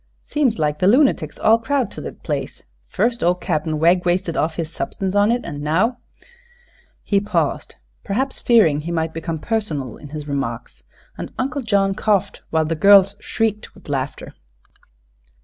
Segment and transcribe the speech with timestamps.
[0.23, 4.55] Seems like the lunatics all crowd to thet place fust ol' Cap'n Wegg wasted of
[4.55, 5.99] his substance on it, an' now"
[7.03, 10.85] He paused, perhaps fearing he might become personal in his remarks,
[11.19, 14.33] and Uncle John coughed while the girls shrieked with laughter.